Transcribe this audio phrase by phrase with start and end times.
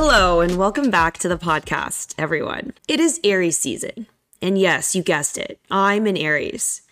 [0.00, 2.72] Hello, and welcome back to the podcast, everyone.
[2.86, 4.06] It is Aries season.
[4.40, 6.82] And yes, you guessed it, I'm an Aries,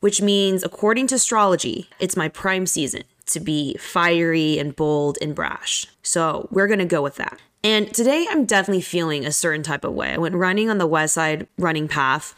[0.00, 5.34] which means, according to astrology, it's my prime season to be fiery and bold and
[5.34, 5.86] brash.
[6.02, 7.40] So we're gonna go with that.
[7.64, 10.12] And today I'm definitely feeling a certain type of way.
[10.12, 12.34] I went running on the west side running path,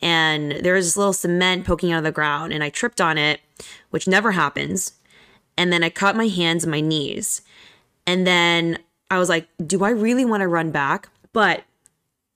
[0.00, 3.18] and there was this little cement poking out of the ground, and I tripped on
[3.18, 3.40] it,
[3.90, 4.92] which never happens.
[5.58, 7.42] And then I caught my hands and my knees.
[8.06, 8.78] And then
[9.10, 11.08] I was like, do I really want to run back?
[11.32, 11.64] But,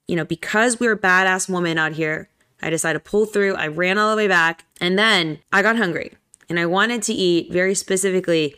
[0.06, 2.28] you know, because we're badass woman out here,
[2.62, 3.54] I decided to pull through.
[3.54, 6.12] I ran all the way back and then I got hungry
[6.48, 8.54] and I wanted to eat very specifically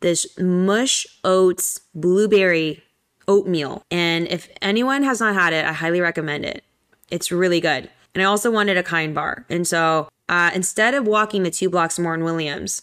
[0.00, 2.82] this mush oats blueberry
[3.28, 3.84] oatmeal.
[3.90, 6.64] And if anyone has not had it, I highly recommend it.
[7.10, 7.90] It's really good.
[8.14, 9.46] And I also wanted a kind bar.
[9.48, 12.82] And so uh, instead of walking the two blocks more in Williams,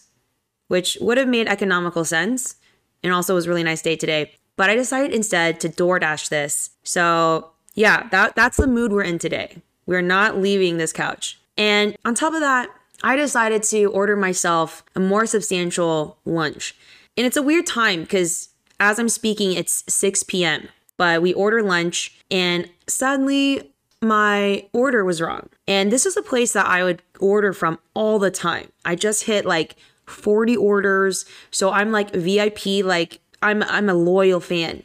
[0.68, 2.56] which would have made economical sense
[3.02, 6.70] and also was really nice day today, but I decided instead to DoorDash this.
[6.82, 9.62] So yeah, that that's the mood we're in today.
[9.86, 11.40] We're not leaving this couch.
[11.56, 12.68] And on top of that,
[13.02, 16.74] I decided to order myself a more substantial lunch.
[17.16, 18.48] And it's a weird time because
[18.80, 20.68] as I'm speaking, it's 6 p.m.
[20.96, 25.48] But we order lunch and suddenly my order was wrong.
[25.68, 28.72] And this is a place that I would order from all the time.
[28.84, 31.26] I just hit like 40 orders.
[31.52, 34.82] So I'm like VIP, like I'm I'm a loyal fan.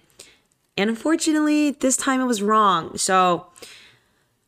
[0.78, 2.98] And unfortunately, this time it was wrong.
[2.98, 3.48] So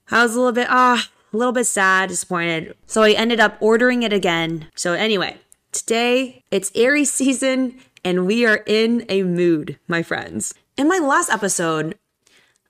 [0.10, 2.76] I was a little bit ah, a little bit sad, disappointed.
[2.88, 4.68] So I ended up ordering it again.
[4.76, 5.38] So anyway,
[5.72, 10.54] today it's Aries season and we are in a mood, my friends.
[10.78, 11.96] In my last episode,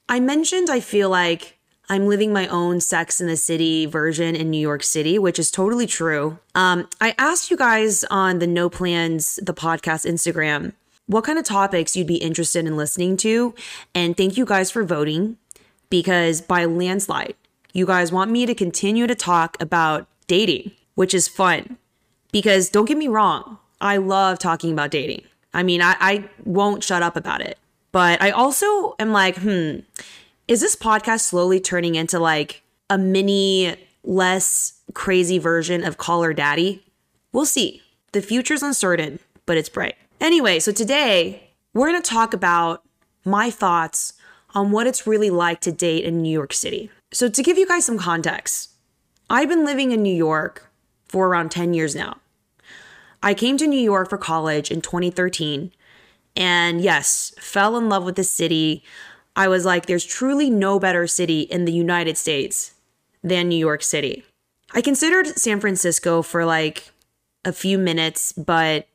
[0.08, 1.58] I mentioned I feel like
[1.90, 5.52] I'm living my own Sex in the City version in New York City, which is
[5.52, 6.40] totally true.
[6.56, 10.74] Um, I asked you guys on the No Plans, the podcast Instagram,
[11.08, 13.54] what kind of topics you'd be interested in listening to.
[13.94, 15.38] And thank you guys for voting
[15.90, 17.36] because by landslide,
[17.74, 21.78] you guys want me to continue to talk about dating, which is fun.
[22.32, 25.24] Because don't get me wrong, I love talking about dating.
[25.54, 27.58] I mean, I, I won't shut up about it.
[27.92, 29.80] But I also am like, hmm,
[30.48, 36.34] is this podcast slowly turning into like a mini, less crazy version of Call Her
[36.34, 36.84] Daddy?
[37.32, 37.82] We'll see.
[38.12, 39.96] The future's uncertain, but it's bright.
[40.20, 42.84] Anyway, so today we're going to talk about
[43.26, 44.14] my thoughts
[44.54, 46.90] on what it's really like to date in New York City.
[47.12, 48.72] So, to give you guys some context,
[49.30, 50.72] I've been living in New York
[51.08, 52.18] for around 10 years now.
[53.22, 55.72] I came to New York for college in 2013
[56.36, 58.84] and yes, fell in love with the city.
[59.36, 62.74] I was like, there's truly no better city in the United States
[63.24, 64.24] than New York City.
[64.74, 66.92] I considered San Francisco for like
[67.44, 68.88] a few minutes, but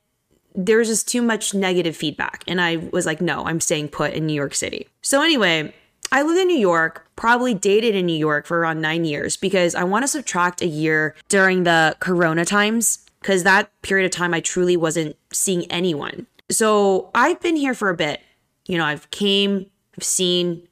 [0.54, 2.44] there was just too much negative feedback.
[2.46, 4.88] And I was like, no, I'm staying put in New York City.
[5.02, 5.72] So, anyway,
[6.12, 9.74] I lived in New York, probably dated in New York for around nine years because
[9.74, 14.34] I want to subtract a year during the corona times because that period of time
[14.34, 16.26] I truly wasn't seeing anyone.
[16.50, 18.20] So I've been here for a bit.
[18.66, 19.66] You know, I've came,
[19.96, 20.66] I've seen,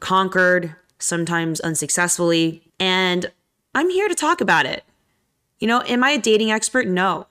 [0.00, 3.30] conquered, sometimes unsuccessfully, and
[3.74, 4.84] I'm here to talk about it.
[5.58, 6.86] You know, am I a dating expert?
[6.86, 7.26] No,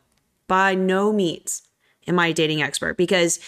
[0.47, 1.63] by no means
[2.11, 3.39] am I a dating expert because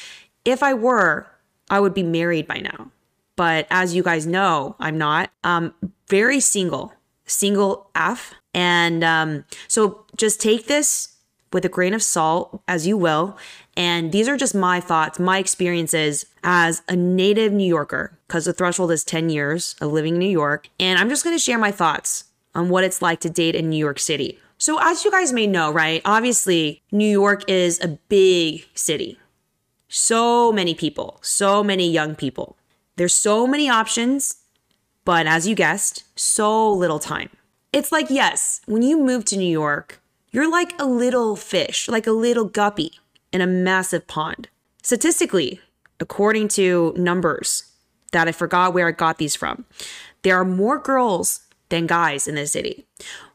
[0.45, 1.27] if I were,
[1.69, 2.91] I would be married by now.
[3.35, 5.31] But as you guys know, I'm not.
[5.43, 5.73] Um,
[6.07, 6.93] very single,
[7.25, 8.33] single F.
[8.53, 11.15] And um, so just take this
[11.51, 13.37] with a grain of salt as you will.
[13.75, 18.53] And these are just my thoughts, my experiences as a native New Yorker, because the
[18.53, 20.69] threshold is 10 years of living in New York.
[20.79, 23.69] And I'm just going to share my thoughts on what it's like to date in
[23.69, 24.39] New York City.
[24.65, 29.19] So, as you guys may know, right, obviously, New York is a big city.
[29.89, 32.55] So many people, so many young people.
[32.95, 34.37] There's so many options,
[35.03, 37.29] but as you guessed, so little time.
[37.73, 40.01] It's like, yes, when you move to New York,
[40.31, 42.93] you're like a little fish, like a little guppy
[43.33, 44.47] in a massive pond.
[44.81, 45.59] Statistically,
[45.99, 47.65] according to numbers
[48.13, 49.65] that I forgot where I got these from,
[50.21, 52.85] there are more girls than guys in the city,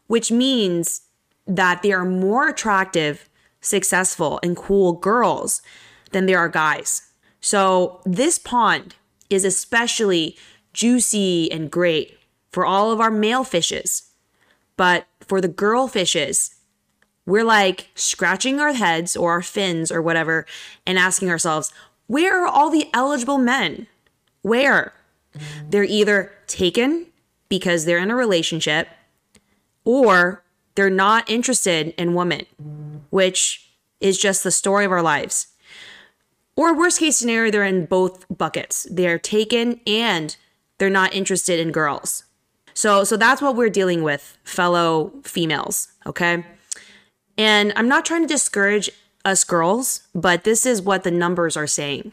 [0.06, 1.02] which means
[1.48, 3.28] that there are more attractive,
[3.60, 5.62] successful, and cool girls
[6.12, 7.10] than there are guys.
[7.40, 8.94] So this pond
[9.30, 10.36] is especially
[10.72, 12.18] juicy and great
[12.52, 14.10] for all of our male fishes.
[14.76, 16.54] But for the girl fishes,
[17.26, 20.46] we're like scratching our heads or our fins or whatever
[20.86, 21.72] and asking ourselves,
[22.06, 23.86] where are all the eligible men?
[24.42, 24.94] Where?
[25.68, 27.06] They're either taken
[27.48, 28.88] because they're in a relationship
[29.84, 30.42] or
[30.78, 32.46] they're not interested in women,
[33.10, 33.68] which
[34.00, 35.48] is just the story of our lives.
[36.54, 38.86] Or worst case scenario, they're in both buckets.
[38.88, 40.36] They're taken and
[40.78, 42.22] they're not interested in girls.
[42.74, 46.46] So so that's what we're dealing with, fellow females, okay?
[47.36, 48.88] And I'm not trying to discourage
[49.24, 52.12] us girls, but this is what the numbers are saying.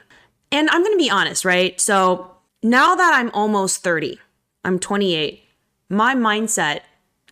[0.51, 1.79] And I'm going to be honest, right?
[1.79, 2.31] So
[2.63, 4.17] now that I'm almost 30,
[4.63, 5.43] I'm 28,
[5.87, 6.79] my mindset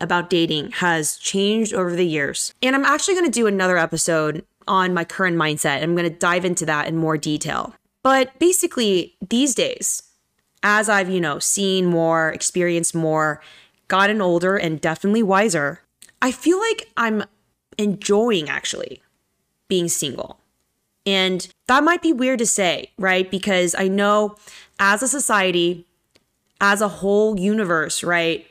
[0.03, 2.53] about dating has changed over the years.
[2.61, 5.81] And I'm actually going to do another episode on my current mindset.
[5.81, 7.73] I'm going to dive into that in more detail.
[8.03, 10.03] But basically, these days,
[10.61, 13.41] as I've, you know, seen more, experienced more,
[13.87, 15.81] gotten older, and definitely wiser,
[16.21, 17.23] I feel like I'm
[17.77, 19.01] enjoying actually
[19.67, 20.39] being single.
[21.05, 23.29] And that might be weird to say, right?
[23.29, 24.35] Because I know
[24.79, 25.85] as a society,
[26.61, 28.47] as a whole universe, right?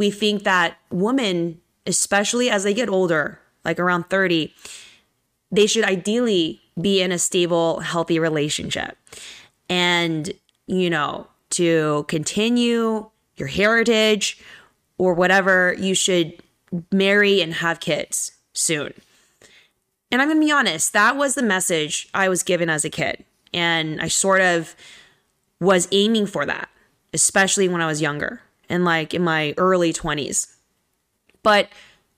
[0.00, 4.50] We think that women, especially as they get older, like around 30,
[5.52, 8.96] they should ideally be in a stable, healthy relationship.
[9.68, 10.32] And,
[10.66, 14.42] you know, to continue your heritage
[14.96, 16.32] or whatever, you should
[16.90, 18.94] marry and have kids soon.
[20.10, 22.90] And I'm going to be honest, that was the message I was given as a
[22.90, 23.22] kid.
[23.52, 24.74] And I sort of
[25.60, 26.70] was aiming for that,
[27.12, 30.54] especially when I was younger and like in my early 20s.
[31.42, 31.68] But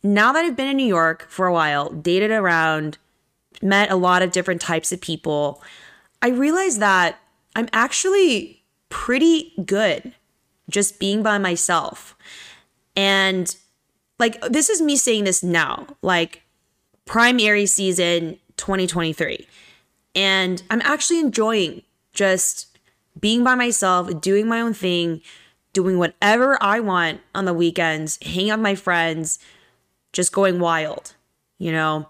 [0.02, 2.98] now that I've been in New York for a while, dated around,
[3.60, 5.62] met a lot of different types of people,
[6.20, 7.18] I realized that
[7.56, 10.14] I'm actually pretty good
[10.68, 12.16] just being by myself.
[12.94, 13.54] And
[14.18, 15.86] like, this is me saying this now.
[16.02, 16.42] Like,
[17.04, 19.46] primary season 2023.
[20.14, 21.82] And I'm actually enjoying
[22.12, 22.78] just
[23.18, 25.20] being by myself, doing my own thing,
[25.72, 29.38] doing whatever I want on the weekends, hanging out with my friends,
[30.12, 31.14] just going wild,
[31.58, 32.08] you know?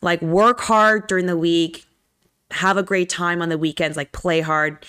[0.00, 1.86] Like work hard during the week,
[2.52, 4.84] have a great time on the weekends, like play hard.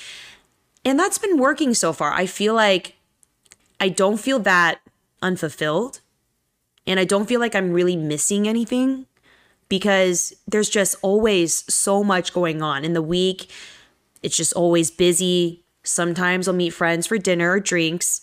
[0.86, 2.14] And that's been working so far.
[2.14, 2.96] I feel like
[3.80, 4.80] I don't feel that
[5.22, 6.02] unfulfilled
[6.88, 9.06] and I don't feel like I'm really missing anything
[9.68, 13.50] because there's just always so much going on in the week.
[14.24, 15.64] It's just always busy.
[15.84, 18.22] Sometimes I'll meet friends for dinner or drinks.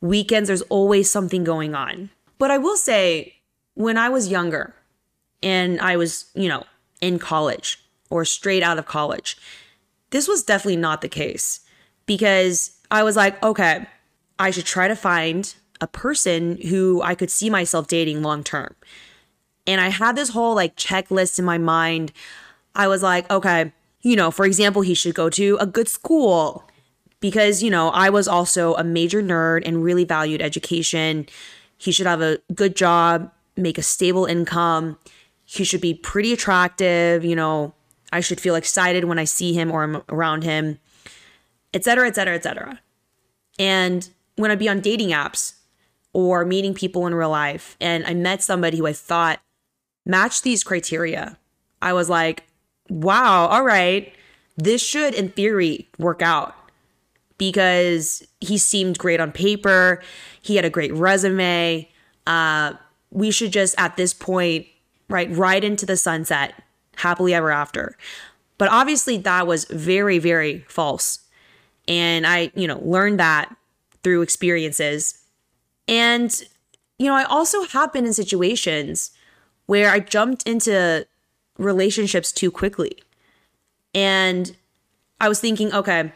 [0.00, 2.10] Weekends, there's always something going on.
[2.38, 3.34] But I will say,
[3.74, 4.74] when I was younger
[5.42, 6.64] and I was, you know,
[7.00, 9.36] in college or straight out of college,
[10.10, 11.60] this was definitely not the case
[12.06, 13.86] because I was like, okay,
[14.38, 18.74] I should try to find a person who I could see myself dating long term.
[19.66, 22.12] And I had this whole like checklist in my mind.
[22.74, 26.68] I was like, okay, you know, for example, he should go to a good school
[27.20, 31.26] because, you know, I was also a major nerd and really valued education.
[31.76, 34.98] He should have a good job, make a stable income.
[35.44, 37.74] He should be pretty attractive, you know,
[38.12, 40.78] I should feel excited when I see him or I'm around him,
[41.72, 42.80] etc., etc., etc.
[43.58, 45.54] And when I'd be on dating apps
[46.12, 49.40] or meeting people in real life and I met somebody who I thought
[50.06, 51.38] matched these criteria.
[51.82, 52.44] I was like,
[52.88, 54.12] wow, all right,
[54.56, 56.54] this should, in theory, work out
[57.38, 60.02] because he seemed great on paper.
[60.40, 61.88] He had a great resume.
[62.26, 62.74] Uh,
[63.10, 64.66] we should just, at this point,
[65.08, 66.62] right, right into the sunset,
[66.96, 67.96] happily ever after.
[68.58, 71.20] But obviously, that was very, very false.
[71.88, 73.54] And I, you know, learned that
[74.02, 75.18] through experiences.
[75.88, 76.32] And,
[76.98, 79.10] you know, I also have been in situations
[79.66, 81.06] where I jumped into
[81.58, 83.02] relationships too quickly.
[83.94, 84.56] And
[85.20, 86.12] I was thinking, okay,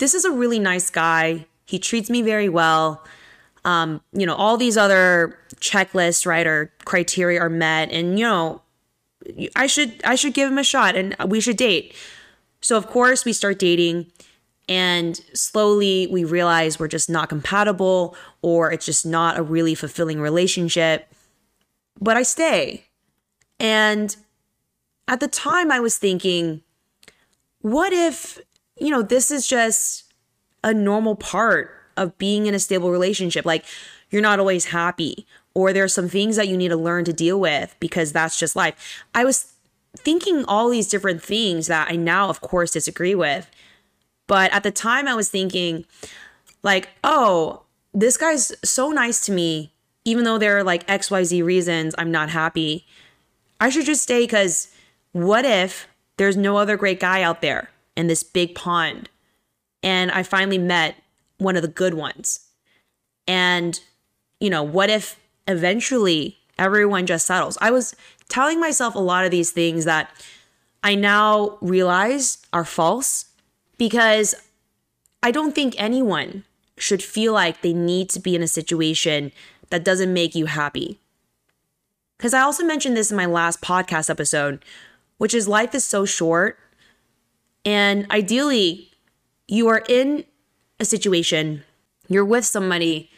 [0.00, 1.46] this is a really nice guy.
[1.64, 3.04] He treats me very well.
[3.64, 8.62] Um, you know, all these other checklists, right, or criteria are met, and you know,
[9.54, 11.94] I should I should give him a shot, and we should date.
[12.60, 14.06] So of course we start dating,
[14.68, 20.20] and slowly we realize we're just not compatible, or it's just not a really fulfilling
[20.20, 21.06] relationship
[22.00, 22.86] but I stay.
[23.58, 24.16] And
[25.06, 26.62] at the time, I was thinking,
[27.60, 28.40] what if,
[28.80, 30.12] you know, this is just
[30.64, 33.44] a normal part of being in a stable relationship?
[33.44, 33.64] Like,
[34.10, 37.12] you're not always happy, or there are some things that you need to learn to
[37.12, 39.04] deal with because that's just life.
[39.14, 39.52] I was
[39.96, 43.50] thinking all these different things that I now, of course, disagree with.
[44.26, 45.84] But at the time, I was thinking,
[46.62, 49.72] like, oh, this guy's so nice to me
[50.04, 52.86] even though there are like XYZ reasons I'm not happy,
[53.60, 54.68] I should just stay because
[55.12, 59.08] what if there's no other great guy out there in this big pond?
[59.82, 60.96] And I finally met
[61.38, 62.40] one of the good ones.
[63.26, 63.80] And,
[64.40, 65.18] you know, what if
[65.48, 67.56] eventually everyone just settles?
[67.60, 67.94] I was
[68.28, 70.10] telling myself a lot of these things that
[70.82, 73.26] I now realize are false
[73.76, 74.34] because
[75.22, 76.44] I don't think anyone
[76.78, 79.32] should feel like they need to be in a situation
[79.68, 80.98] that doesn't make you happy.
[82.16, 84.64] Because I also mentioned this in my last podcast episode,
[85.18, 86.58] which is life is so short.
[87.64, 88.90] And ideally,
[89.46, 90.24] you are in
[90.78, 91.62] a situation,
[92.08, 93.10] you're with somebody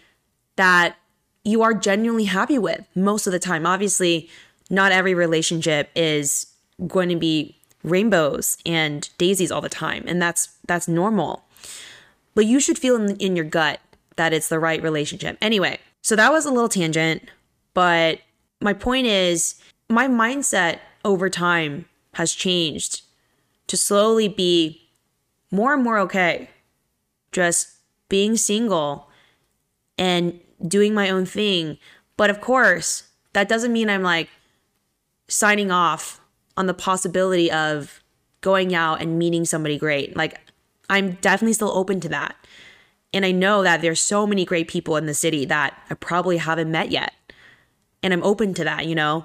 [0.56, 0.96] that
[1.44, 3.66] you are genuinely happy with most of the time.
[3.66, 4.28] Obviously,
[4.70, 6.46] not every relationship is
[6.86, 11.44] going to be rainbows and daisies all the time, and that's that's normal.
[12.34, 13.80] But you should feel in, in your gut
[14.16, 15.36] that it's the right relationship.
[15.40, 17.22] Anyway, so that was a little tangent,
[17.74, 18.20] but
[18.60, 23.02] my point is my mindset over time has changed
[23.72, 24.82] to slowly be
[25.50, 26.50] more and more okay
[27.32, 27.70] just
[28.10, 29.08] being single
[29.96, 30.38] and
[30.68, 31.78] doing my own thing.
[32.18, 34.28] But of course, that doesn't mean I'm like
[35.26, 36.20] signing off
[36.54, 38.02] on the possibility of
[38.42, 40.14] going out and meeting somebody great.
[40.14, 40.38] Like,
[40.90, 42.36] I'm definitely still open to that.
[43.14, 46.36] And I know that there's so many great people in the city that I probably
[46.36, 47.14] haven't met yet.
[48.02, 49.24] And I'm open to that, you know?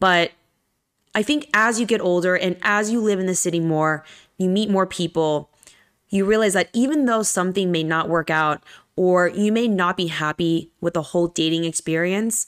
[0.00, 0.32] But
[1.14, 4.04] I think as you get older and as you live in the city more,
[4.36, 5.50] you meet more people,
[6.08, 8.62] you realize that even though something may not work out
[8.96, 12.46] or you may not be happy with the whole dating experience,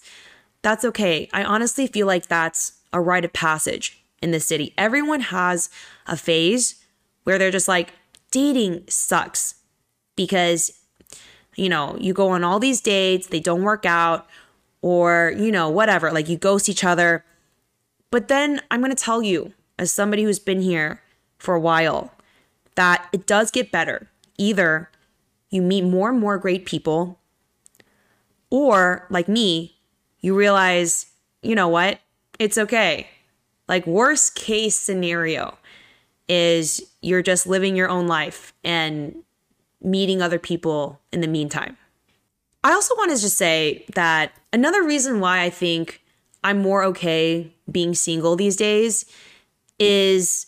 [0.62, 1.28] that's okay.
[1.32, 4.75] I honestly feel like that's a rite of passage in the city.
[4.76, 5.70] Everyone has
[6.06, 6.82] a phase
[7.25, 7.92] where they're just like,
[8.32, 9.54] dating sucks
[10.16, 10.73] because,
[11.54, 14.26] you know, you go on all these dates, they don't work out,
[14.82, 17.25] or, you know, whatever, like you ghost each other.
[18.16, 21.02] But then I'm going to tell you, as somebody who's been here
[21.37, 22.14] for a while,
[22.75, 24.08] that it does get better.
[24.38, 24.90] Either
[25.50, 27.18] you meet more and more great people,
[28.49, 29.76] or like me,
[30.20, 31.11] you realize,
[31.42, 32.00] you know what?
[32.38, 33.06] It's okay.
[33.68, 35.58] Like, worst case scenario
[36.26, 39.14] is you're just living your own life and
[39.82, 41.76] meeting other people in the meantime.
[42.64, 46.00] I also want to just say that another reason why I think
[46.42, 49.04] I'm more okay being single these days
[49.78, 50.46] is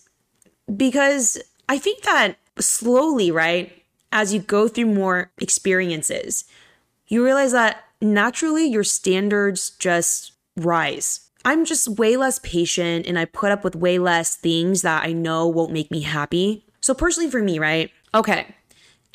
[0.75, 3.73] because I think that slowly, right,
[4.13, 6.45] as you go through more experiences,
[7.07, 11.29] you realize that naturally your standards just rise.
[11.45, 15.13] I'm just way less patient and I put up with way less things that I
[15.13, 16.65] know won't make me happy.
[16.81, 17.91] So, personally, for me, right?
[18.15, 18.55] Okay,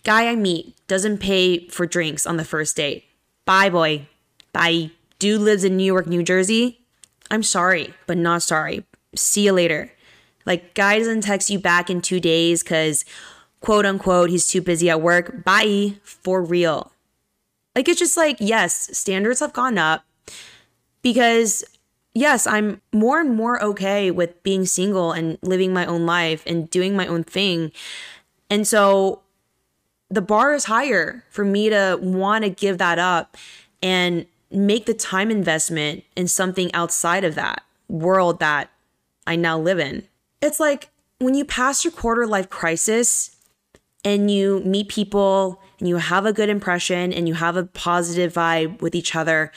[0.03, 3.05] guy I meet doesn't pay for drinks on the first date.
[3.45, 4.07] Bye, boy.
[4.51, 4.91] Bye.
[5.19, 6.82] Dude lives in New York, New Jersey.
[7.33, 8.85] I'm sorry, but not sorry.
[9.15, 9.91] See you later.
[10.45, 13.05] Like, guy doesn't text you back in two days because,
[13.59, 15.43] quote unquote, he's too busy at work.
[15.43, 15.95] Bye.
[16.03, 16.91] For real.
[17.75, 20.05] Like, it's just like, yes, standards have gone up
[21.01, 21.63] because,
[22.13, 26.69] yes, I'm more and more okay with being single and living my own life and
[26.69, 27.71] doing my own thing.
[28.47, 29.23] And so
[30.11, 33.37] the bar is higher for me to want to give that up
[33.81, 38.69] and make the time investment in something outside of that world that
[39.25, 40.03] I now live in.
[40.41, 43.35] It's like when you pass your quarter life crisis
[44.03, 48.33] and you meet people and you have a good impression and you have a positive
[48.33, 49.51] vibe with each other,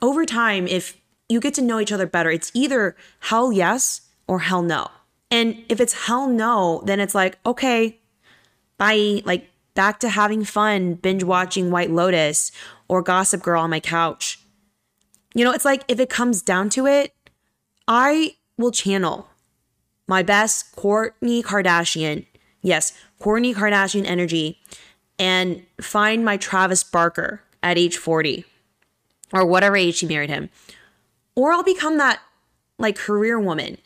[0.00, 0.98] over time, if
[1.28, 4.90] you get to know each other better, it's either hell yes or hell no.
[5.30, 7.98] And if it's hell no, then it's like, okay,
[8.76, 9.22] bye.
[9.24, 12.52] Like, back to having fun binge watching White Lotus
[12.92, 14.38] or Gossip Girl on my couch.
[15.34, 17.14] You know, it's like if it comes down to it,
[17.88, 19.30] I will channel
[20.06, 22.26] my best Kourtney Kardashian,
[22.60, 24.60] yes, Kourtney Kardashian energy,
[25.18, 28.44] and find my Travis Barker at age 40
[29.32, 30.50] or whatever age she married him.
[31.34, 32.20] Or I'll become that
[32.78, 33.78] like career woman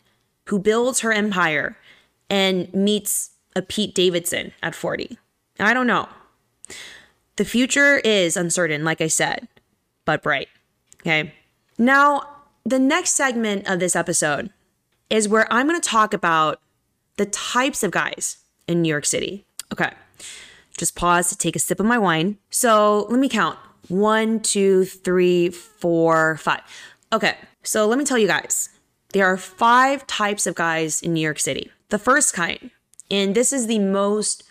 [0.47, 1.77] who builds her empire
[2.29, 5.17] and meets a Pete Davidson at 40.
[5.61, 6.09] I don't know.
[7.37, 9.47] The future is uncertain, like I said,
[10.05, 10.49] but bright.
[11.01, 11.33] Okay.
[11.77, 12.23] Now,
[12.65, 14.51] the next segment of this episode
[15.09, 16.59] is where I'm going to talk about
[17.17, 19.45] the types of guys in New York City.
[19.71, 19.91] Okay.
[20.77, 22.37] Just pause to take a sip of my wine.
[22.49, 26.61] So let me count one, two, three, four, five.
[27.13, 27.35] Okay.
[27.63, 28.69] So let me tell you guys
[29.13, 31.71] there are five types of guys in New York City.
[31.89, 32.71] The first kind,
[33.09, 34.43] and this is the most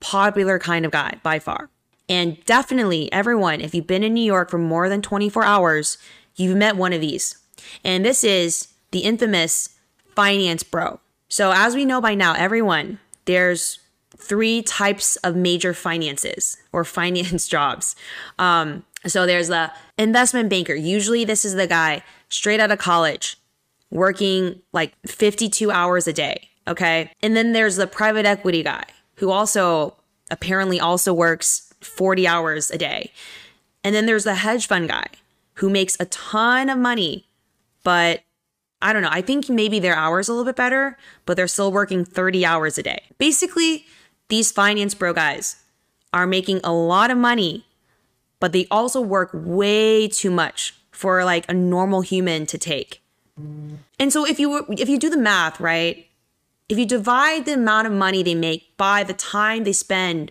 [0.00, 1.70] popular kind of guy by far.
[2.10, 5.96] And definitely, everyone, if you've been in New York for more than 24 hours,
[6.34, 7.38] you've met one of these.
[7.84, 9.78] And this is the infamous
[10.16, 10.98] finance bro.
[11.28, 13.78] So, as we know by now, everyone, there's
[14.16, 17.94] three types of major finances or finance jobs.
[18.40, 20.74] Um, so, there's the investment banker.
[20.74, 23.36] Usually, this is the guy straight out of college,
[23.92, 26.48] working like 52 hours a day.
[26.66, 27.12] Okay.
[27.22, 28.84] And then there's the private equity guy
[29.16, 29.96] who also
[30.30, 33.12] apparently also works 40 hours a day.
[33.82, 35.06] And then there's the hedge fund guy
[35.54, 37.26] who makes a ton of money,
[37.82, 38.22] but
[38.82, 39.10] I don't know.
[39.10, 40.96] I think maybe their hours a little bit better,
[41.26, 43.02] but they're still working 30 hours a day.
[43.18, 43.84] Basically,
[44.28, 45.56] these finance bro guys
[46.12, 47.66] are making a lot of money,
[48.38, 53.02] but they also work way too much for like a normal human to take.
[53.98, 56.06] And so if you if you do the math, right?
[56.68, 60.30] If you divide the amount of money they make by the time they spend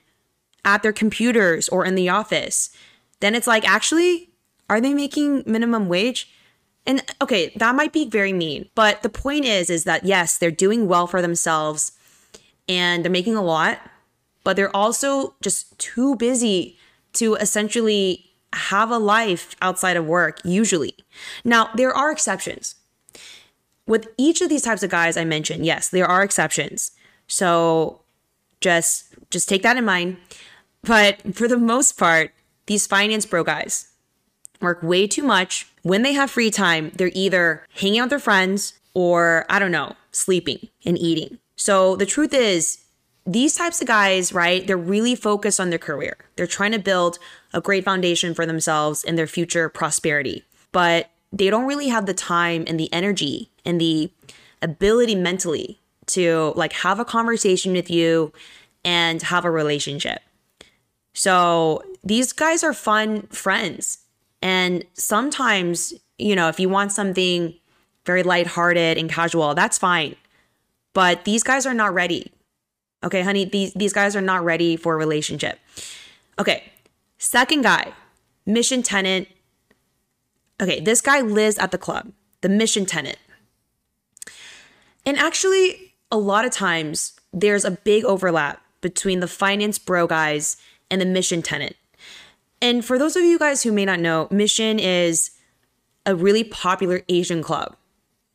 [0.70, 2.70] at their computers or in the office,
[3.20, 4.30] then it's like actually
[4.70, 6.32] are they making minimum wage?
[6.86, 10.52] And okay, that might be very mean, but the point is is that yes, they're
[10.52, 11.92] doing well for themselves
[12.68, 13.80] and they're making a lot,
[14.44, 16.78] but they're also just too busy
[17.14, 20.96] to essentially have a life outside of work usually.
[21.44, 22.76] Now, there are exceptions.
[23.88, 26.92] With each of these types of guys I mentioned, yes, there are exceptions.
[27.28, 28.02] So
[28.62, 30.18] just just take that in mind.
[30.84, 32.32] But for the most part,
[32.66, 33.90] these finance bro guys
[34.62, 35.68] work way too much.
[35.84, 39.72] When they have free time, they're either hanging out with their friends or I don't
[39.72, 41.40] know, sleeping and eating.
[41.56, 42.84] So the truth is,
[43.26, 46.18] these types of guys, right, they're really focused on their career.
[46.36, 47.20] They're trying to build
[47.54, 50.44] a great foundation for themselves and their future prosperity.
[50.72, 54.12] But they don't really have the time and the energy and the
[54.62, 58.34] ability mentally to like have a conversation with you
[58.84, 60.22] and have a relationship.
[61.14, 64.00] So these guys are fun friends.
[64.42, 67.54] And sometimes, you know, if you want something
[68.06, 70.16] very lighthearted and casual, that's fine.
[70.94, 72.32] But these guys are not ready.
[73.04, 75.60] Okay, honey, these these guys are not ready for a relationship.
[76.38, 76.64] Okay.
[77.18, 77.94] Second guy,
[78.46, 79.28] mission tenant
[80.62, 82.12] Okay, this guy lives at the club,
[82.42, 83.18] the mission tenant.
[85.06, 90.58] And actually, a lot of times there's a big overlap between the finance bro guys
[90.92, 91.76] and the mission tenant.
[92.62, 95.32] And for those of you guys who may not know, Mission is
[96.06, 97.76] a really popular Asian club.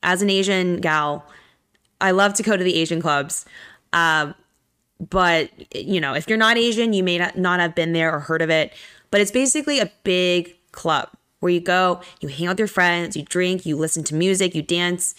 [0.03, 1.27] As an Asian gal,
[2.01, 3.45] I love to go to the Asian clubs.
[3.93, 4.33] Uh,
[5.11, 8.43] but, you know, if you're not Asian, you may not, have been there or heard
[8.43, 8.73] of it.
[9.11, 11.09] But it's basically a big club
[11.41, 14.55] where you go, you hang out with your friends, you drink, you listen to music,
[14.55, 15.15] you dance.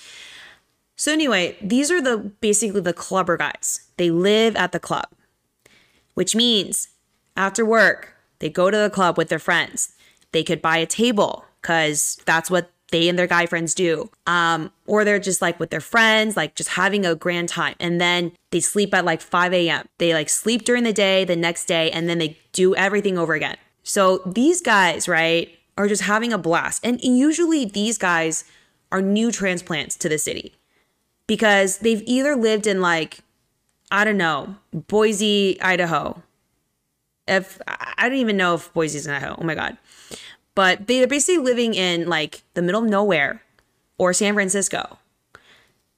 [0.96, 3.88] So anyway, these are the basically the clubber guys.
[3.98, 5.08] They live at the club,
[6.16, 6.90] which means
[7.36, 9.94] after work, they go to the club with their friends.
[10.32, 14.10] They could buy a table because that's what they and their guy friends do.
[14.28, 17.76] Um, or they're just like with their friends, like just having a grand time.
[17.80, 19.88] And then they sleep at like 5 a.m.
[19.98, 23.34] They like sleep during the day, the next day, and then they do everything over
[23.34, 23.58] again.
[23.84, 26.86] So these guys, right, are just having a blast.
[26.86, 28.46] And usually these guys
[28.92, 30.56] are new transplants to the city
[31.28, 33.20] because they've either lived in like,
[33.92, 36.22] I don't know, Boise, Idaho.
[37.28, 39.36] If I don't even know if Boise's in Idaho.
[39.40, 39.78] Oh my God.
[40.54, 43.42] But they're basically living in like the middle of nowhere
[43.98, 45.00] or San Francisco,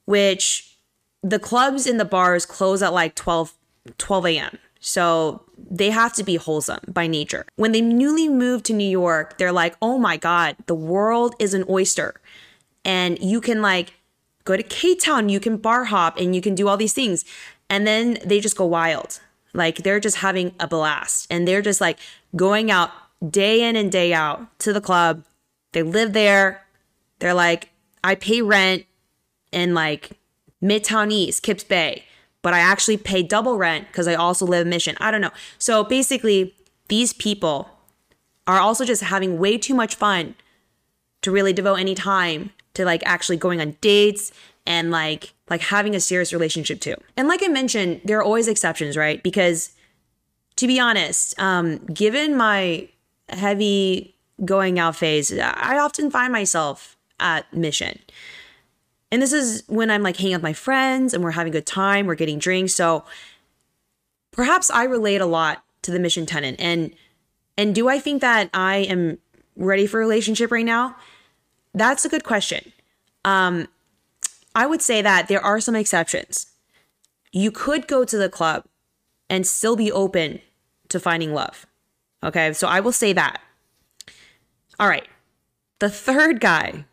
[0.05, 0.77] which
[1.21, 3.53] the clubs and the bars close at like 12,
[3.97, 4.57] 12 a.m.
[4.79, 7.45] So they have to be wholesome by nature.
[7.55, 11.53] When they newly moved to New York, they're like, oh my God, the world is
[11.53, 12.21] an oyster.
[12.85, 13.93] And you can like
[14.45, 17.25] go to K Town, you can bar hop, and you can do all these things.
[17.69, 19.19] And then they just go wild.
[19.57, 21.99] Like they're just having a blast and they're just like
[22.35, 22.91] going out
[23.29, 25.25] day in and day out to the club.
[25.73, 26.65] They live there.
[27.19, 27.69] They're like,
[28.03, 28.85] I pay rent
[29.51, 30.11] in like
[30.63, 32.05] Midtown East, Kips Bay
[32.47, 34.95] but I actually pay double rent because I also live in Mission.
[35.01, 35.31] I don't know.
[35.57, 36.55] So basically,
[36.87, 37.69] these people
[38.47, 40.33] are also just having way too much fun
[41.23, 44.31] to really devote any time to like actually going on dates
[44.65, 46.95] and like like having a serious relationship too.
[47.15, 49.21] And like I mentioned, there are always exceptions, right?
[49.23, 49.71] Because
[50.57, 52.89] to be honest, um, given my
[53.29, 57.99] heavy going out phase, I often find myself at mission.
[59.11, 61.65] And this is when I'm like hanging with my friends and we're having a good
[61.65, 62.73] time, we're getting drinks.
[62.73, 63.05] So
[64.31, 66.59] perhaps I relate a lot to the mission tenant.
[66.59, 66.93] And
[67.57, 69.17] and do I think that I am
[69.55, 70.95] ready for a relationship right now?
[71.73, 72.71] That's a good question.
[73.25, 73.67] Um,
[74.57, 76.47] I would say that there are some exceptions.
[77.31, 78.65] You could go to the club
[79.29, 80.41] and still be open
[80.89, 81.67] to finding love.
[82.23, 83.39] Okay, so I will say that.
[84.79, 85.07] All right.
[85.77, 86.85] The third guy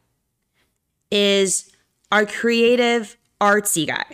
[1.11, 1.73] is
[2.13, 4.05] our creative, artsy guy.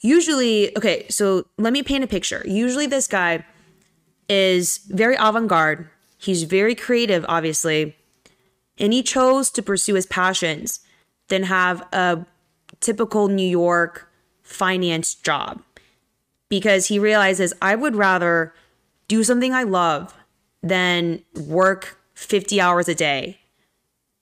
[0.00, 2.42] Usually, okay, so let me paint a picture.
[2.44, 3.46] Usually, this guy
[4.28, 5.88] is very avant garde.
[6.18, 7.94] He's very creative, obviously,
[8.76, 10.80] and he chose to pursue his passions
[11.28, 12.24] than have a
[12.80, 14.08] typical New York
[14.42, 15.62] finance job
[16.48, 18.52] because he realizes I would rather
[19.08, 20.14] do something I love
[20.62, 23.38] than work 50 hours a day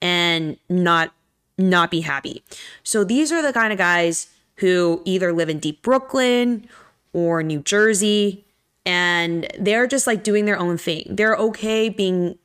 [0.01, 1.13] and not
[1.59, 2.43] not be happy.
[2.83, 6.67] So these are the kind of guys who either live in deep Brooklyn
[7.13, 8.47] or New Jersey
[8.87, 11.07] and they're just like doing their own thing.
[11.11, 12.39] They're okay being,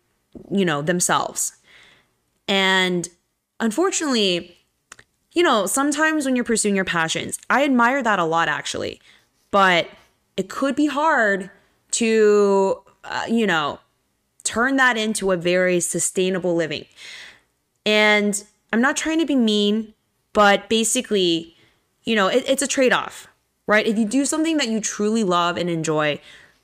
[0.51, 1.53] you know, themselves.
[2.47, 3.07] And
[3.59, 4.57] unfortunately,
[5.33, 9.01] you know, sometimes when you're pursuing your passions, I admire that a lot actually.
[9.51, 9.89] But
[10.37, 11.49] it could be hard
[11.91, 13.79] to, uh, you know,
[14.43, 16.85] turn that into a very sustainable living.
[17.85, 19.93] And I'm not trying to be mean,
[20.33, 21.55] but basically,
[22.03, 23.27] you know, it, it's a trade off,
[23.67, 23.85] right?
[23.85, 26.19] If you do something that you truly love and enjoy,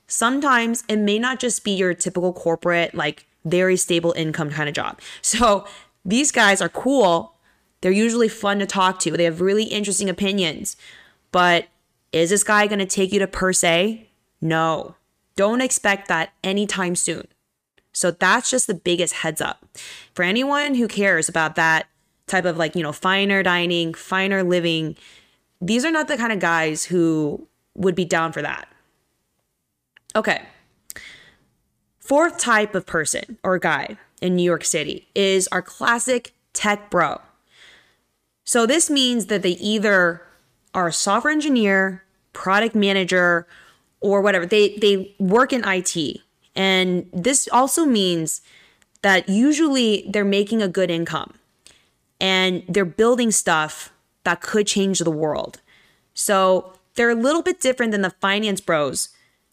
[0.06, 4.74] sometimes it may not just be your typical corporate, like very stable income kind of
[4.74, 5.00] job.
[5.22, 5.66] So
[6.04, 7.34] these guys are cool.
[7.80, 9.12] They're usually fun to talk to.
[9.12, 10.76] They have really interesting opinions.
[11.30, 11.68] But
[12.12, 14.08] is this guy going to take you to Per Se?
[14.40, 14.96] No.
[15.36, 17.26] Don't expect that anytime soon.
[17.92, 19.66] So that's just the biggest heads up.
[20.14, 21.86] For anyone who cares about that
[22.26, 24.96] type of like, you know, finer dining, finer living,
[25.60, 28.68] these are not the kind of guys who would be down for that.
[30.16, 30.42] Okay.
[31.98, 37.20] Fourth type of person or guy in New York City is our classic tech bro.
[38.44, 40.22] So this means that they either
[40.72, 43.46] are a software engineer, product manager,
[44.00, 44.46] or whatever.
[44.46, 46.20] They they work in IT.
[46.54, 48.40] And this also means
[49.02, 51.34] that usually they're making a good income
[52.20, 53.92] and they're building stuff
[54.24, 55.60] that could change the world.
[56.14, 59.08] So they're a little bit different than the finance bros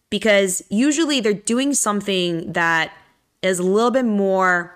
[0.10, 2.91] because usually they're doing something that
[3.41, 4.75] is a little bit more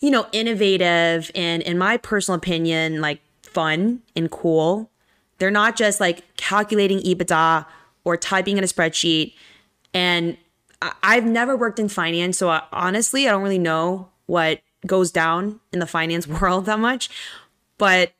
[0.00, 4.90] you know innovative and in my personal opinion like fun and cool
[5.38, 7.66] they're not just like calculating ebitda
[8.04, 9.34] or typing in a spreadsheet
[9.94, 10.36] and
[11.02, 15.60] i've never worked in finance so I, honestly i don't really know what goes down
[15.72, 17.08] in the finance world that much
[17.78, 18.12] but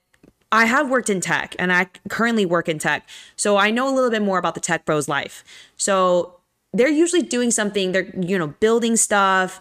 [0.52, 3.08] I have worked in tech and I currently work in tech.
[3.34, 5.44] So I know a little bit more about the tech bros life.
[5.76, 6.35] So
[6.76, 9.60] they're usually doing something, they're, you know, building stuff,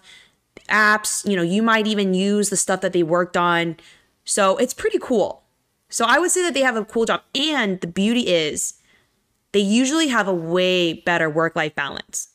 [0.70, 3.78] apps, you know, you might even use the stuff that they worked on.
[4.24, 5.44] So it's pretty cool.
[5.90, 7.22] So I would say that they have a cool job.
[7.34, 8.76] And the beauty is
[9.52, 12.30] they usually have a way better work life balance.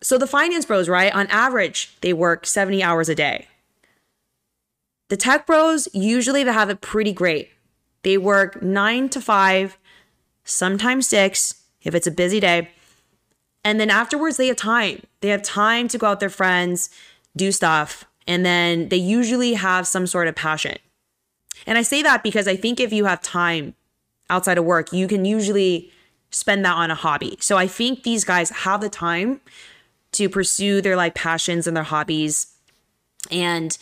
[0.00, 1.12] So the finance bros, right?
[1.14, 3.46] On average, they work 70 hours a day.
[5.08, 7.50] The tech bros usually they have it pretty great.
[8.02, 9.78] They work 9 to 5,
[10.44, 12.70] sometimes 6 if it's a busy day.
[13.64, 15.02] And then afterwards they have time.
[15.20, 16.90] They have time to go out with their friends,
[17.36, 20.78] do stuff, and then they usually have some sort of passion.
[21.66, 23.74] And I say that because I think if you have time
[24.30, 25.92] outside of work, you can usually
[26.30, 27.36] spend that on a hobby.
[27.40, 29.40] So I think these guys have the time
[30.12, 32.54] to pursue their like passions and their hobbies.
[33.30, 33.76] And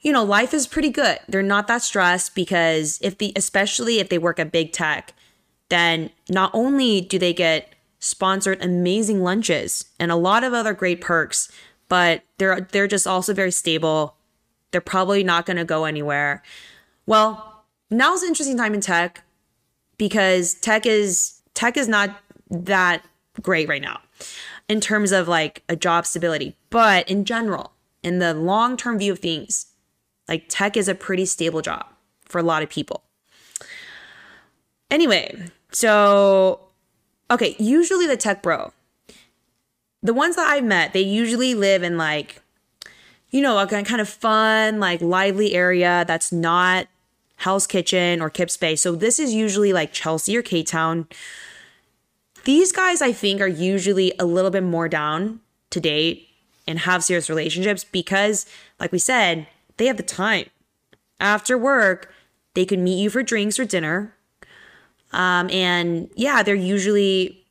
[0.00, 1.18] you know, life is pretty good.
[1.28, 5.14] They're not that stressed because if the especially if they work at big tech,
[5.70, 7.73] then not only do they get
[8.04, 11.50] sponsored amazing lunches and a lot of other great perks,
[11.88, 14.16] but they're they're just also very stable.
[14.70, 16.42] They're probably not going to go anywhere.
[17.06, 19.22] Well, now's an interesting time in tech
[19.96, 23.02] because tech is tech is not that
[23.40, 24.00] great right now
[24.68, 29.18] in terms of like a job stability, but in general, in the long-term view of
[29.18, 29.66] things,
[30.28, 31.86] like tech is a pretty stable job
[32.26, 33.02] for a lot of people.
[34.90, 36.63] Anyway, so
[37.30, 38.72] okay, usually the tech bro,
[40.02, 42.42] the ones that I've met, they usually live in like,
[43.30, 46.86] you know, a kind of fun, like lively area that's not
[47.36, 48.76] Hell's Kitchen or Kips Bay.
[48.76, 51.08] So this is usually like Chelsea or K Town.
[52.44, 56.28] These guys, I think, are usually a little bit more down to date
[56.66, 58.46] and have serious relationships because,
[58.78, 59.46] like we said,
[59.78, 60.46] they have the time.
[61.18, 62.12] After work,
[62.54, 64.14] they could meet you for drinks or dinner.
[65.14, 67.46] Um, and yeah, they're usually,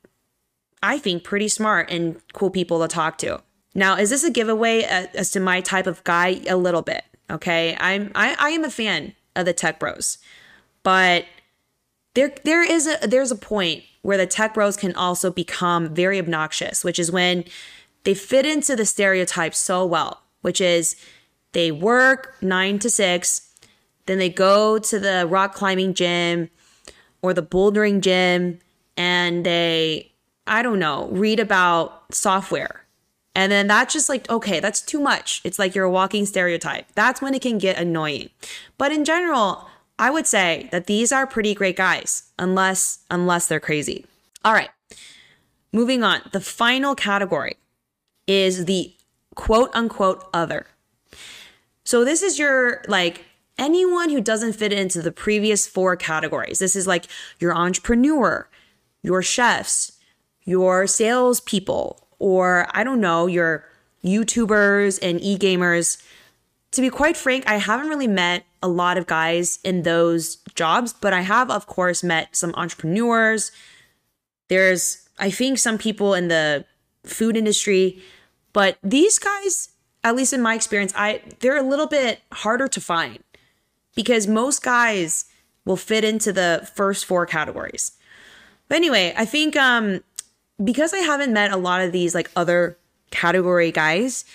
[0.84, 3.42] I think, pretty smart and cool people to talk to.
[3.74, 6.42] Now, is this a giveaway as to my type of guy?
[6.48, 7.04] A little bit.
[7.32, 10.20] Okay, I'm I, I am a fan of the tech bros,
[10.84, 11.26] but
[12.14, 16.20] there there is a there's a point where the tech bros can also become very
[16.20, 17.46] obnoxious, which is when
[18.04, 20.98] they fit into the stereotype so well, which is
[21.54, 23.54] they work nine to six,
[24.06, 26.50] then they go to the rock climbing gym
[27.24, 28.60] or the bouldering gym
[28.96, 30.12] and they,
[30.46, 32.86] I don't know, read about software
[33.36, 35.42] And then that's just like, okay, that's too much.
[35.44, 36.86] It's like you're a walking stereotype.
[36.94, 38.30] That's when it can get annoying.
[38.78, 43.60] But in general, I would say that these are pretty great guys, unless unless they're
[43.60, 44.06] crazy.
[44.46, 44.70] All right.
[45.72, 46.22] Moving on.
[46.32, 47.58] The final category
[48.28, 48.94] is the
[49.36, 50.68] quote unquote other.
[51.84, 53.26] So this is your like
[53.64, 56.60] anyone who doesn't fit into the previous four categories.
[56.60, 57.06] This is like
[57.40, 58.48] your entrepreneur,
[59.02, 59.94] your chefs,
[60.44, 63.66] your salespeople, or I don't know, your
[64.04, 66.04] YouTubers and e gamers.
[66.72, 70.92] To be quite frank, I haven't really met a lot of guys in those jobs,
[70.92, 73.52] but I have, of course, met some entrepreneurs.
[74.50, 76.66] There's, I think, some people in the
[77.06, 78.02] food industry,
[78.52, 79.70] but these guys,
[80.04, 83.24] at least in my experience, I they're a little bit harder to find
[83.96, 85.26] because most guys
[85.66, 87.94] will fit into the first four categories.
[88.68, 90.04] But anyway, I think um
[90.64, 92.78] because I haven't met a lot of these like other
[93.12, 94.26] category guys,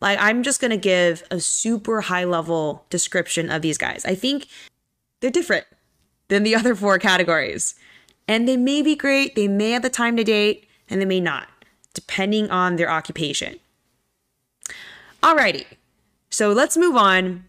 [0.00, 4.04] like I'm just to give a super high level description of these guys.
[4.04, 4.48] I think
[5.20, 5.66] they're different
[6.28, 7.74] than the other four categories.
[8.28, 11.20] And they may be great, they may have the time to date, and they may
[11.20, 11.46] not,
[11.94, 13.60] depending on their occupation.
[15.22, 15.64] Alrighty,
[16.28, 17.44] so let's move on.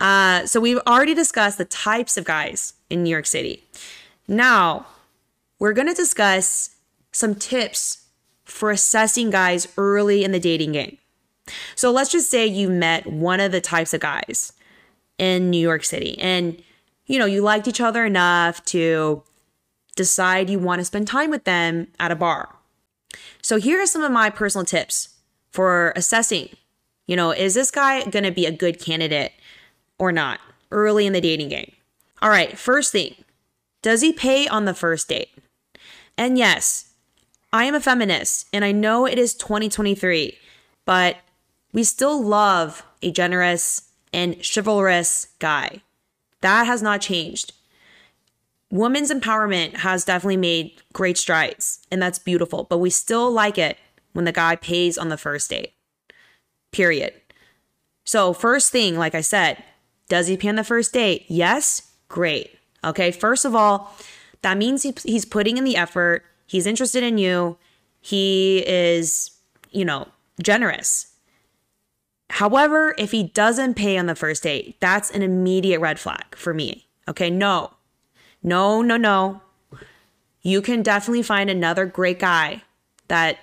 [0.00, 3.64] Uh, so we've already discussed the types of guys in New York City.
[4.28, 4.86] Now,
[5.58, 6.76] we're going to discuss
[7.12, 8.06] some tips
[8.44, 10.98] for assessing guys early in the dating game.
[11.74, 14.52] So let's just say you met one of the types of guys
[15.18, 16.62] in New York City and
[17.06, 19.22] you know, you liked each other enough to
[19.96, 22.56] decide you want to spend time with them at a bar.
[23.42, 25.10] So here are some of my personal tips
[25.50, 26.48] for assessing,
[27.06, 29.32] you know, is this guy going to be a good candidate
[29.98, 31.72] or not early in the dating game?
[32.22, 33.14] All right, first thing,
[33.82, 35.30] does he pay on the first date?
[36.16, 36.94] And yes,
[37.52, 40.38] I am a feminist and I know it is 2023,
[40.84, 41.18] but
[41.72, 45.82] we still love a generous and chivalrous guy.
[46.40, 47.52] That has not changed.
[48.70, 53.76] Women's empowerment has definitely made great strides, and that's beautiful, but we still like it
[54.12, 55.72] when the guy pays on the first date.
[56.72, 57.12] Period.
[58.04, 59.62] So, first thing, like I said,
[60.08, 61.24] does he pay on the first date?
[61.28, 61.92] Yes?
[62.08, 62.58] Great.
[62.84, 63.94] Okay, first of all,
[64.42, 67.56] that means he's putting in the effort He's interested in you.
[68.00, 69.30] He is,
[69.70, 70.08] you know,
[70.42, 71.14] generous.
[72.30, 76.52] However, if he doesn't pay on the first date, that's an immediate red flag for
[76.52, 76.86] me.
[77.08, 77.72] Okay, no,
[78.42, 79.40] no, no, no.
[80.42, 82.62] You can definitely find another great guy
[83.08, 83.38] that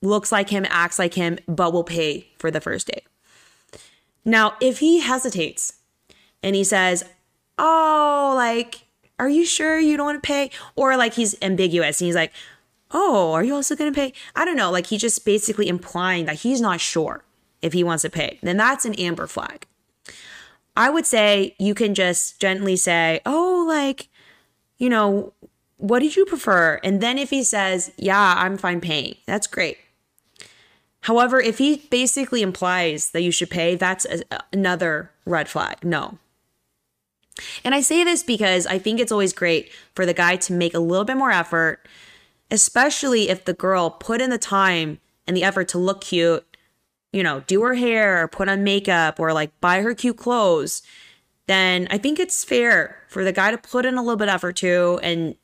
[0.00, 3.04] looks like him, acts like him, but will pay for the first date.
[4.24, 5.74] Now, if he hesitates
[6.42, 7.04] and he says,
[7.58, 8.86] Oh, like,
[9.18, 10.50] are you sure you don't want to pay?
[10.76, 12.32] Or like he's ambiguous and he's like,
[12.90, 14.12] oh, are you also going to pay?
[14.34, 14.70] I don't know.
[14.70, 17.24] Like he's just basically implying that he's not sure
[17.62, 18.38] if he wants to pay.
[18.42, 19.66] Then that's an amber flag.
[20.76, 24.08] I would say you can just gently say, oh, like,
[24.78, 25.32] you know,
[25.76, 26.80] what did you prefer?
[26.82, 29.78] And then if he says, yeah, I'm fine paying, that's great.
[31.02, 34.22] However, if he basically implies that you should pay, that's a,
[34.52, 35.82] another red flag.
[35.82, 36.18] No,
[37.64, 40.74] and I say this because I think it's always great for the guy to make
[40.74, 41.86] a little bit more effort,
[42.50, 46.44] especially if the girl put in the time and the effort to look cute,
[47.12, 50.82] you know, do her hair or put on makeup or like buy her cute clothes.
[51.46, 54.34] Then I think it's fair for the guy to put in a little bit of
[54.34, 55.34] effort too and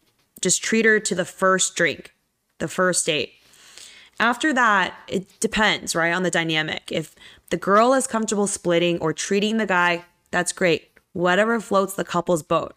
[0.41, 2.15] just treat her to the first drink,
[2.59, 3.33] the first date.
[4.19, 6.91] After that, it depends, right, on the dynamic.
[6.91, 7.15] If
[7.51, 12.43] the girl is comfortable splitting or treating the guy, that's great whatever floats the couple's
[12.43, 12.77] boat.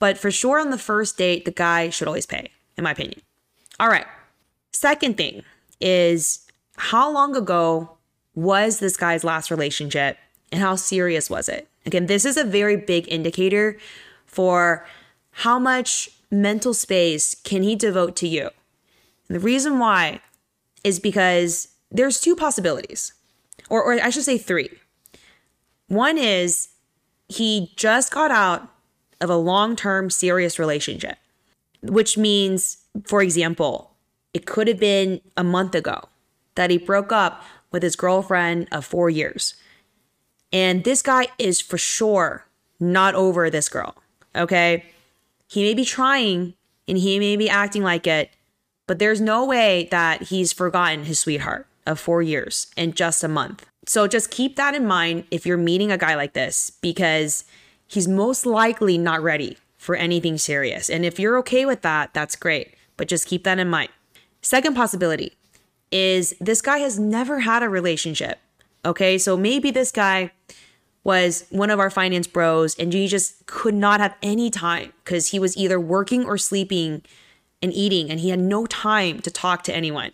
[0.00, 3.20] But for sure, on the first date, the guy should always pay, in my opinion.
[3.78, 4.06] All right.
[4.72, 5.44] Second thing
[5.80, 7.96] is how long ago
[8.34, 10.18] was this guy's last relationship
[10.50, 11.68] and how serious was it?
[11.86, 13.78] Again, this is a very big indicator
[14.26, 14.84] for
[15.30, 18.50] how much mental space can he devote to you.
[19.28, 20.20] And the reason why
[20.82, 23.12] is because there's two possibilities,
[23.70, 24.70] or, or I should say three.
[25.86, 26.68] One is
[27.36, 28.68] he just got out
[29.20, 31.16] of a long term serious relationship,
[31.82, 33.92] which means, for example,
[34.32, 36.08] it could have been a month ago
[36.54, 39.54] that he broke up with his girlfriend of four years.
[40.52, 42.46] And this guy is for sure
[42.78, 43.96] not over this girl.
[44.36, 44.84] Okay.
[45.48, 46.54] He may be trying
[46.86, 48.30] and he may be acting like it,
[48.86, 53.28] but there's no way that he's forgotten his sweetheart of four years in just a
[53.28, 53.66] month.
[53.86, 57.44] So just keep that in mind if you're meeting a guy like this because
[57.86, 60.88] he's most likely not ready for anything serious.
[60.88, 62.74] And if you're okay with that, that's great.
[62.96, 63.90] But just keep that in mind.
[64.40, 65.34] Second possibility
[65.90, 68.38] is this guy has never had a relationship.
[68.84, 70.30] Okay, so maybe this guy
[71.02, 75.28] was one of our finance bros and he just could not have any time because
[75.28, 77.02] he was either working or sleeping
[77.62, 80.12] and eating and he had no time to talk to anyone.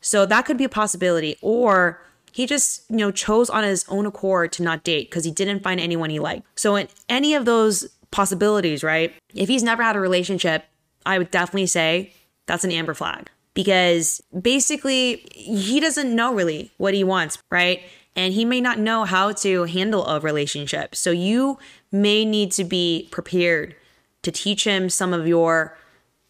[0.00, 1.36] So that could be a possibility.
[1.42, 2.00] Or
[2.32, 5.62] he just, you know, chose on his own accord to not date because he didn't
[5.62, 6.46] find anyone he liked.
[6.54, 9.14] So in any of those possibilities, right?
[9.34, 10.64] If he's never had a relationship,
[11.06, 12.12] I would definitely say
[12.46, 17.82] that's an amber flag because basically he doesn't know really what he wants, right?
[18.16, 20.94] And he may not know how to handle a relationship.
[20.94, 21.58] So you
[21.92, 23.76] may need to be prepared
[24.22, 25.76] to teach him some of your,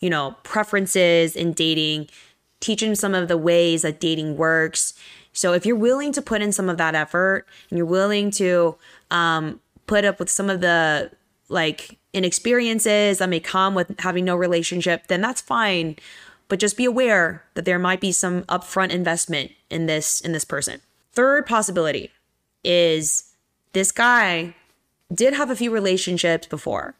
[0.01, 2.09] you know, preferences in dating,
[2.61, 4.95] teach him some of the ways that dating works.
[5.33, 8.77] So if you're willing to put in some of that effort and you're willing to
[9.11, 11.11] um, put up with some of the
[11.49, 15.97] like inexperiences that may come with having no relationship, then that's fine.
[16.49, 20.45] But just be aware that there might be some upfront investment in this in this
[20.45, 20.81] person.
[21.13, 22.11] Third possibility
[22.65, 23.33] is
[23.73, 24.55] this guy
[25.13, 26.95] did have a few relationships before,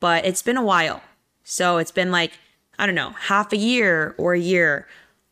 [0.00, 1.02] but it's been a while.
[1.44, 2.32] So it's been like,
[2.78, 4.86] I don't know, half a year or a year,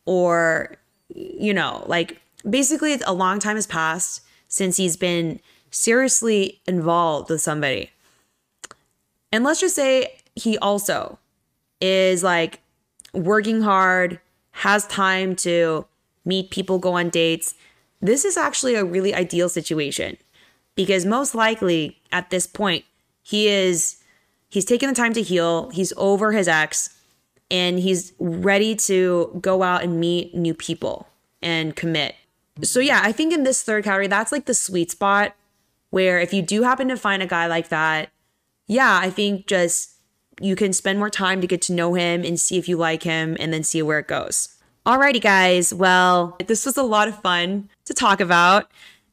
[0.04, 0.76] or,
[1.08, 7.40] you know, like basically a long time has passed since he's been seriously involved with
[7.40, 7.90] somebody.
[9.32, 11.18] And let's just say he also
[11.80, 12.60] is like
[13.12, 14.20] working hard,
[14.52, 15.86] has time to
[16.24, 17.54] meet people, go on dates.
[18.00, 20.16] This is actually a really ideal situation
[20.74, 22.84] because most likely at this point,
[23.22, 23.96] he is
[24.48, 26.90] he's taken the time to heal, he's over his ex,
[27.50, 31.08] and he's ready to go out and meet new people
[31.42, 32.14] and commit.
[32.62, 35.34] So yeah, I think in this third category, that's like the sweet spot
[35.90, 38.10] where if you do happen to find a guy like that
[38.66, 39.92] yeah, I think just
[40.40, 43.02] you can spend more time to get to know him and see if you like
[43.02, 44.48] him and then see where it goes.
[44.86, 45.72] Alrighty, guys.
[45.72, 48.70] Well, this was a lot of fun to talk about.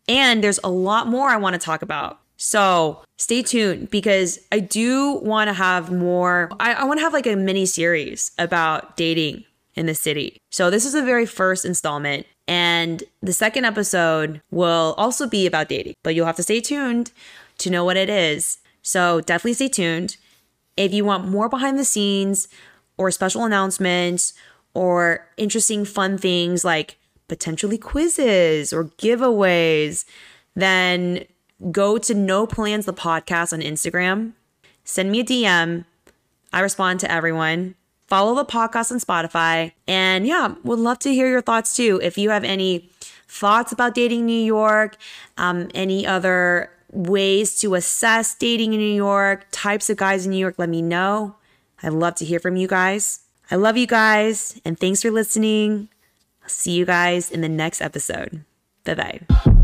[0.08, 2.20] And there's a lot more I want to talk about.
[2.38, 6.50] So stay tuned because I do want to have more.
[6.60, 10.38] I, I want to have like a mini series about dating in the city.
[10.50, 12.26] So this is the very first installment.
[12.48, 17.12] And the second episode will also be about dating, but you'll have to stay tuned
[17.60, 18.58] to know what it is.
[18.82, 20.18] So definitely stay tuned.
[20.76, 22.48] If you want more behind the scenes
[22.98, 24.34] or special announcements
[24.74, 30.06] or interesting fun things like potentially quizzes or giveaways,
[30.56, 31.26] then
[31.72, 34.34] go to No Plans the podcast on Instagram.
[34.84, 35.86] Send me a DM.
[36.52, 37.76] I respond to everyone.
[38.12, 39.72] Follow the podcast on Spotify.
[39.88, 41.98] And yeah, would love to hear your thoughts too.
[42.04, 42.90] If you have any
[43.30, 44.98] thoughts about dating New York,
[45.38, 50.40] um, any other ways to assess dating in New York, types of guys in New
[50.40, 51.38] York, let me know.
[51.82, 53.22] I'd love to hear from you guys.
[53.50, 55.88] I love you guys, and thanks for listening.
[56.44, 58.44] I'll see you guys in the next episode.
[58.84, 59.61] Bye bye.